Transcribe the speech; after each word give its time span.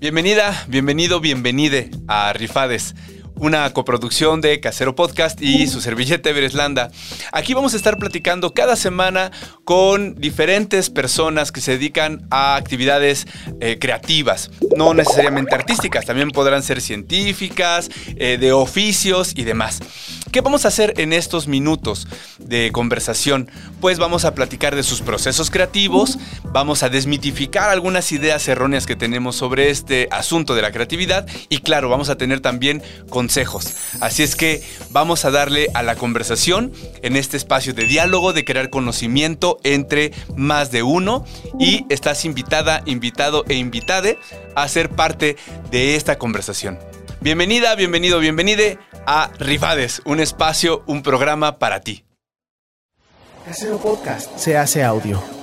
Bienvenida, 0.00 0.64
bienvenido, 0.66 1.20
bienvenide 1.20 1.90
a 2.08 2.32
Rifades 2.32 2.94
una 3.40 3.72
coproducción 3.72 4.42
de 4.42 4.60
Casero 4.60 4.94
Podcast 4.94 5.40
y 5.40 5.66
su 5.66 5.80
servilleta 5.80 6.28
Evereslanda. 6.28 6.90
Aquí 7.32 7.54
vamos 7.54 7.72
a 7.72 7.78
estar 7.78 7.96
platicando 7.96 8.52
cada 8.52 8.76
semana 8.76 9.32
con 9.64 10.14
diferentes 10.14 10.90
personas 10.90 11.50
que 11.50 11.62
se 11.62 11.72
dedican 11.72 12.26
a 12.30 12.56
actividades 12.56 13.26
eh, 13.60 13.78
creativas, 13.80 14.50
no 14.76 14.92
necesariamente 14.92 15.54
artísticas, 15.54 16.04
también 16.04 16.30
podrán 16.30 16.62
ser 16.62 16.82
científicas, 16.82 17.90
eh, 18.16 18.36
de 18.38 18.52
oficios 18.52 19.32
y 19.34 19.44
demás. 19.44 19.80
¿Qué 20.32 20.42
vamos 20.42 20.64
a 20.64 20.68
hacer 20.68 20.94
en 20.98 21.12
estos 21.12 21.48
minutos 21.48 22.06
de 22.38 22.70
conversación? 22.70 23.50
Pues 23.80 23.98
vamos 23.98 24.24
a 24.24 24.32
platicar 24.32 24.76
de 24.76 24.84
sus 24.84 25.00
procesos 25.00 25.50
creativos, 25.50 26.18
vamos 26.44 26.84
a 26.84 26.88
desmitificar 26.88 27.68
algunas 27.68 28.12
ideas 28.12 28.46
erróneas 28.46 28.86
que 28.86 28.94
tenemos 28.94 29.34
sobre 29.34 29.70
este 29.70 30.06
asunto 30.12 30.54
de 30.54 30.62
la 30.62 30.70
creatividad 30.70 31.26
y 31.48 31.58
claro, 31.58 31.88
vamos 31.88 32.10
a 32.10 32.16
tener 32.16 32.38
también 32.38 32.80
consejos. 33.08 33.74
Así 34.00 34.22
es 34.22 34.36
que 34.36 34.62
vamos 34.90 35.24
a 35.24 35.32
darle 35.32 35.66
a 35.74 35.82
la 35.82 35.96
conversación 35.96 36.72
en 37.02 37.16
este 37.16 37.36
espacio 37.36 37.74
de 37.74 37.86
diálogo, 37.86 38.32
de 38.32 38.44
crear 38.44 38.70
conocimiento 38.70 39.58
entre 39.64 40.12
más 40.36 40.70
de 40.70 40.84
uno 40.84 41.24
y 41.58 41.86
estás 41.88 42.24
invitada, 42.24 42.82
invitado 42.86 43.44
e 43.48 43.54
invitade 43.54 44.16
a 44.54 44.68
ser 44.68 44.90
parte 44.90 45.36
de 45.72 45.96
esta 45.96 46.18
conversación. 46.18 46.78
Bienvenida, 47.20 47.74
bienvenido, 47.74 48.18
bienvenide 48.20 48.78
a 49.12 49.32
Rifades, 49.40 50.02
un 50.04 50.20
espacio, 50.20 50.84
un 50.86 51.02
programa 51.02 51.58
para 51.58 51.80
ti. 51.80 52.04
Casero 53.44 53.78
Podcast 53.78 54.38
se 54.38 54.56
hace 54.56 54.84
audio. 54.84 55.39